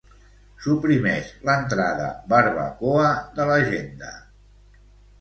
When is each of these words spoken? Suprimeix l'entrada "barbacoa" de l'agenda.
Suprimeix 0.63 1.29
l'entrada 1.51 2.09
"barbacoa" 2.33 3.15
de 3.39 3.49
l'agenda. 3.53 4.15